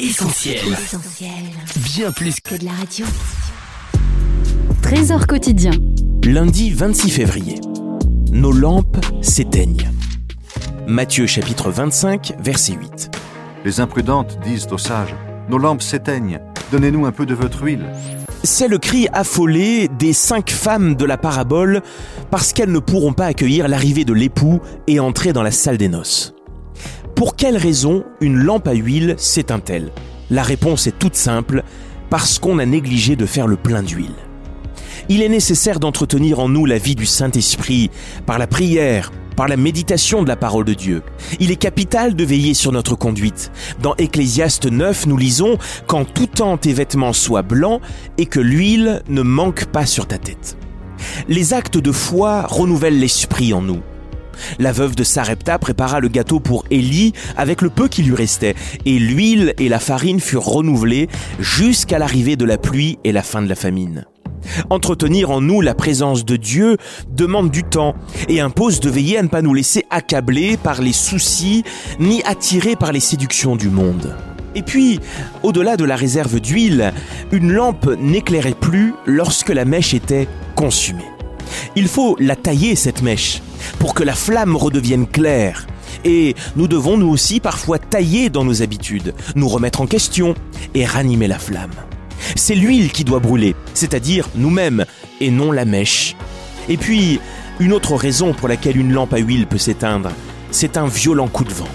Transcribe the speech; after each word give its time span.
Essentiel. 0.00 0.60
Bien 1.92 2.12
plus 2.12 2.38
que 2.38 2.54
de 2.54 2.64
la 2.64 2.70
radio. 2.70 3.04
Trésor 4.80 5.26
quotidien. 5.26 5.72
Lundi 6.24 6.70
26 6.70 7.10
février. 7.10 7.56
Nos 8.30 8.52
lampes 8.52 9.04
s'éteignent. 9.22 9.90
Matthieu 10.86 11.26
chapitre 11.26 11.72
25, 11.72 12.34
verset 12.38 12.74
8. 12.74 13.10
Les 13.64 13.80
imprudentes 13.80 14.38
disent 14.44 14.68
aux 14.70 14.78
sages 14.78 15.16
Nos 15.48 15.58
lampes 15.58 15.82
s'éteignent, 15.82 16.38
donnez-nous 16.70 17.04
un 17.04 17.12
peu 17.12 17.26
de 17.26 17.34
votre 17.34 17.64
huile. 17.64 17.86
C'est 18.44 18.68
le 18.68 18.78
cri 18.78 19.08
affolé 19.12 19.88
des 19.98 20.12
cinq 20.12 20.50
femmes 20.50 20.94
de 20.94 21.06
la 21.06 21.16
parabole 21.16 21.82
parce 22.30 22.52
qu'elles 22.52 22.70
ne 22.70 22.78
pourront 22.78 23.14
pas 23.14 23.26
accueillir 23.26 23.66
l'arrivée 23.66 24.04
de 24.04 24.12
l'époux 24.12 24.60
et 24.86 25.00
entrer 25.00 25.32
dans 25.32 25.42
la 25.42 25.50
salle 25.50 25.76
des 25.76 25.88
noces. 25.88 26.34
Pour 27.18 27.34
quelle 27.34 27.56
raison 27.56 28.04
une 28.20 28.36
lampe 28.36 28.68
à 28.68 28.74
huile 28.74 29.16
s'éteint-elle? 29.18 29.90
La 30.30 30.44
réponse 30.44 30.86
est 30.86 30.96
toute 31.00 31.16
simple, 31.16 31.64
parce 32.10 32.38
qu'on 32.38 32.60
a 32.60 32.64
négligé 32.64 33.16
de 33.16 33.26
faire 33.26 33.48
le 33.48 33.56
plein 33.56 33.82
d'huile. 33.82 34.14
Il 35.08 35.22
est 35.22 35.28
nécessaire 35.28 35.80
d'entretenir 35.80 36.38
en 36.38 36.48
nous 36.48 36.64
la 36.64 36.78
vie 36.78 36.94
du 36.94 37.06
Saint-Esprit 37.06 37.90
par 38.24 38.38
la 38.38 38.46
prière, 38.46 39.10
par 39.34 39.48
la 39.48 39.56
méditation 39.56 40.22
de 40.22 40.28
la 40.28 40.36
parole 40.36 40.64
de 40.64 40.74
Dieu. 40.74 41.02
Il 41.40 41.50
est 41.50 41.56
capital 41.56 42.14
de 42.14 42.24
veiller 42.24 42.54
sur 42.54 42.70
notre 42.70 42.94
conduite. 42.94 43.50
Dans 43.82 43.96
Ecclésiaste 43.96 44.70
9, 44.70 45.06
nous 45.06 45.16
lisons 45.16 45.58
Quand 45.88 46.04
tout 46.04 46.26
temps 46.26 46.56
tes 46.56 46.72
vêtements 46.72 47.12
soient 47.12 47.42
blancs 47.42 47.80
et 48.16 48.26
que 48.26 48.38
l'huile 48.38 49.02
ne 49.08 49.22
manque 49.22 49.64
pas 49.64 49.86
sur 49.86 50.06
ta 50.06 50.18
tête. 50.18 50.56
Les 51.26 51.52
actes 51.52 51.78
de 51.78 51.90
foi 51.90 52.42
renouvellent 52.42 53.00
l'esprit 53.00 53.52
en 53.52 53.62
nous. 53.62 53.80
La 54.58 54.72
veuve 54.72 54.94
de 54.94 55.04
Sarepta 55.04 55.58
prépara 55.58 56.00
le 56.00 56.08
gâteau 56.08 56.40
pour 56.40 56.64
Élie 56.70 57.12
avec 57.36 57.62
le 57.62 57.70
peu 57.70 57.88
qui 57.88 58.02
lui 58.02 58.14
restait, 58.14 58.54
et 58.84 58.98
l'huile 58.98 59.54
et 59.58 59.68
la 59.68 59.78
farine 59.78 60.20
furent 60.20 60.44
renouvelées 60.44 61.08
jusqu'à 61.38 61.98
l'arrivée 61.98 62.36
de 62.36 62.44
la 62.44 62.58
pluie 62.58 62.98
et 63.04 63.12
la 63.12 63.22
fin 63.22 63.42
de 63.42 63.48
la 63.48 63.54
famine. 63.54 64.04
Entretenir 64.70 65.30
en 65.30 65.40
nous 65.40 65.60
la 65.60 65.74
présence 65.74 66.24
de 66.24 66.36
Dieu 66.36 66.76
demande 67.10 67.50
du 67.50 67.64
temps 67.64 67.94
et 68.28 68.40
impose 68.40 68.80
de 68.80 68.90
veiller 68.90 69.18
à 69.18 69.22
ne 69.22 69.28
pas 69.28 69.42
nous 69.42 69.54
laisser 69.54 69.84
accabler 69.90 70.56
par 70.56 70.80
les 70.80 70.92
soucis 70.92 71.64
ni 71.98 72.22
attirer 72.24 72.76
par 72.76 72.92
les 72.92 73.00
séductions 73.00 73.56
du 73.56 73.68
monde. 73.68 74.14
Et 74.54 74.62
puis, 74.62 75.00
au-delà 75.42 75.76
de 75.76 75.84
la 75.84 75.96
réserve 75.96 76.40
d'huile, 76.40 76.92
une 77.32 77.52
lampe 77.52 77.90
n'éclairait 78.00 78.54
plus 78.58 78.94
lorsque 79.06 79.50
la 79.50 79.64
mèche 79.64 79.94
était 79.94 80.26
consumée. 80.54 81.17
Il 81.78 81.86
faut 81.86 82.16
la 82.18 82.34
tailler, 82.34 82.74
cette 82.74 83.02
mèche, 83.02 83.40
pour 83.78 83.94
que 83.94 84.02
la 84.02 84.16
flamme 84.16 84.56
redevienne 84.56 85.06
claire. 85.06 85.64
Et 86.04 86.34
nous 86.56 86.66
devons 86.66 86.96
nous 86.96 87.06
aussi 87.06 87.38
parfois 87.38 87.78
tailler 87.78 88.30
dans 88.30 88.44
nos 88.44 88.62
habitudes, 88.62 89.14
nous 89.36 89.46
remettre 89.46 89.80
en 89.80 89.86
question 89.86 90.34
et 90.74 90.84
ranimer 90.84 91.28
la 91.28 91.38
flamme. 91.38 91.70
C'est 92.34 92.56
l'huile 92.56 92.90
qui 92.90 93.04
doit 93.04 93.20
brûler, 93.20 93.54
c'est-à-dire 93.74 94.28
nous-mêmes, 94.34 94.86
et 95.20 95.30
non 95.30 95.52
la 95.52 95.64
mèche. 95.64 96.16
Et 96.68 96.76
puis, 96.76 97.20
une 97.60 97.72
autre 97.72 97.94
raison 97.94 98.34
pour 98.34 98.48
laquelle 98.48 98.76
une 98.76 98.92
lampe 98.92 99.14
à 99.14 99.18
huile 99.18 99.46
peut 99.46 99.56
s'éteindre, 99.56 100.10
c'est 100.50 100.78
un 100.78 100.88
violent 100.88 101.28
coup 101.28 101.44
de 101.44 101.54
vent. 101.54 101.68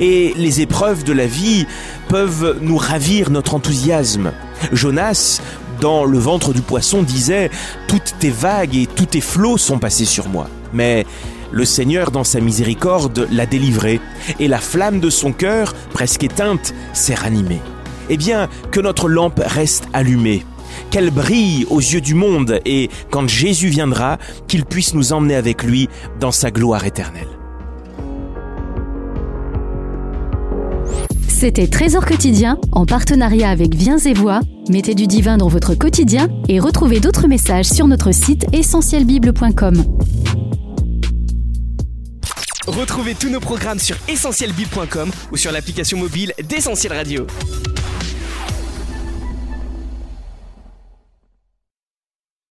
Et 0.00 0.32
les 0.38 0.62
épreuves 0.62 1.04
de 1.04 1.12
la 1.12 1.26
vie 1.26 1.66
peuvent 2.08 2.60
nous 2.62 2.78
ravir 2.78 3.28
notre 3.28 3.54
enthousiasme. 3.54 4.32
Jonas, 4.72 5.42
dans 5.80 6.04
le 6.04 6.18
ventre 6.18 6.52
du 6.52 6.62
poisson, 6.62 7.02
disait⁇ 7.02 7.46
Toutes 7.86 8.14
tes 8.18 8.30
vagues 8.30 8.76
et 8.76 8.86
tous 8.86 9.06
tes 9.06 9.20
flots 9.20 9.58
sont 9.58 9.78
passés 9.78 10.04
sur 10.04 10.28
moi⁇ 10.28 10.44
mais 10.72 11.06
le 11.50 11.64
Seigneur, 11.64 12.10
dans 12.10 12.24
sa 12.24 12.40
miséricorde, 12.40 13.26
l'a 13.32 13.46
délivré, 13.46 14.00
et 14.38 14.48
la 14.48 14.58
flamme 14.58 15.00
de 15.00 15.10
son 15.10 15.32
cœur, 15.32 15.74
presque 15.92 16.24
éteinte, 16.24 16.74
s'est 16.92 17.14
ranimée. 17.14 17.60
Eh 18.10 18.16
bien, 18.16 18.48
que 18.70 18.80
notre 18.80 19.08
lampe 19.08 19.40
reste 19.44 19.88
allumée, 19.92 20.44
qu'elle 20.90 21.10
brille 21.10 21.66
aux 21.70 21.80
yeux 21.80 22.00
du 22.00 22.14
monde, 22.14 22.60
et 22.66 22.90
quand 23.10 23.28
Jésus 23.28 23.68
viendra, 23.68 24.18
qu'il 24.46 24.64
puisse 24.64 24.94
nous 24.94 25.12
emmener 25.12 25.36
avec 25.36 25.62
lui 25.62 25.88
dans 26.20 26.32
sa 26.32 26.50
gloire 26.50 26.84
éternelle. 26.84 27.28
C'était 31.28 31.68
Trésor 31.68 32.04
quotidien 32.04 32.58
en 32.72 32.84
partenariat 32.84 33.48
avec 33.48 33.74
Viens 33.74 33.98
et 33.98 34.12
Voix. 34.12 34.40
Mettez 34.68 34.94
du 34.94 35.06
divin 35.06 35.38
dans 35.38 35.48
votre 35.48 35.74
quotidien 35.74 36.28
et 36.46 36.60
retrouvez 36.60 37.00
d'autres 37.00 37.26
messages 37.26 37.66
sur 37.66 37.86
notre 37.86 38.12
site 38.12 38.44
essentielbible.com. 38.52 39.82
Retrouvez 42.66 43.14
tous 43.14 43.30
nos 43.30 43.40
programmes 43.40 43.78
sur 43.78 43.96
essentielbible.com 44.08 45.10
ou 45.32 45.36
sur 45.38 45.52
l'application 45.52 45.96
mobile 45.96 46.34
d'Essentiel 46.46 46.92
Radio. 46.92 47.26